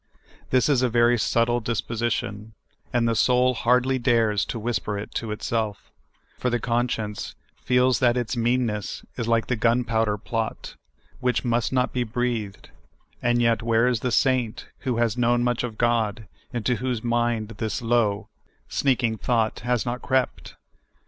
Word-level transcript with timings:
This 0.49 0.67
is 0.67 0.81
a 0.81 0.89
very 0.89 1.15
subtle 1.19 1.59
disposition, 1.59 2.53
and 2.91 3.07
the 3.07 3.13
soul 3.13 3.53
hardly 3.53 3.99
dares 3.99 4.45
to 4.45 4.57
whisper 4.57 4.97
it 4.97 5.13
to 5.13 5.29
itself, 5.29 5.91
for 6.39 6.49
the 6.49 6.59
conscience 6.59 7.35
feels 7.63 7.99
that 7.99 8.17
its 8.17 8.35
meanness 8.35 9.05
is 9.15 9.27
like 9.27 9.45
the 9.45 9.55
gunpowder 9.55 10.17
plot, 10.17 10.75
which 11.19 11.45
must 11.45 11.71
not 11.71 11.93
be 11.93 12.03
breathed: 12.03 12.71
and 13.21 13.43
yet, 13.43 13.59
w^iere 13.59 13.87
is 13.91 13.99
the 13.99 14.11
saint 14.11 14.65
who 14.79 14.97
has 14.97 15.17
known 15.19 15.43
much 15.43 15.63
of 15.63 15.77
God, 15.77 16.27
into 16.51 16.77
whose 16.77 17.03
mind 17.03 17.49
this 17.59 17.79
low, 17.83 18.27
sneak 18.67 19.03
ing 19.03 19.19
thought 19.19 19.59
has 19.59 19.85
not 19.85 20.01
crept 20.01 20.55